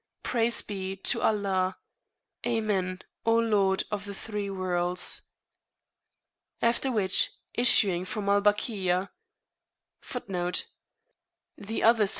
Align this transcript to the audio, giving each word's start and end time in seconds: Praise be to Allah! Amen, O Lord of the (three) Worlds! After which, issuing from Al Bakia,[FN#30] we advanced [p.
Praise 0.23 0.63
be 0.63 0.95
to 0.95 1.21
Allah! 1.21 1.77
Amen, 2.43 3.03
O 3.23 3.35
Lord 3.35 3.83
of 3.91 4.05
the 4.05 4.15
(three) 4.15 4.49
Worlds! 4.49 5.21
After 6.59 6.91
which, 6.91 7.29
issuing 7.53 8.05
from 8.05 8.27
Al 8.27 8.41
Bakia,[FN#30] 8.41 9.19
we 11.67 11.83
advanced 11.83 11.99
[p. 11.99 12.09